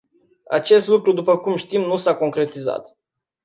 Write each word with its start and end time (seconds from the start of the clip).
Acest 0.49 0.87
lucru, 0.87 1.13
după 1.13 1.37
cum 1.37 1.55
știm, 1.55 1.81
nu 1.81 1.97
s-a 1.97 2.15
concretizat. 2.15 2.97